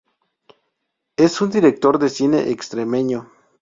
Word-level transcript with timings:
Es 1.15 1.41
un 1.41 1.51
director 1.51 1.99
de 1.99 2.09
cine 2.09 2.49
extremeño. 2.49 3.29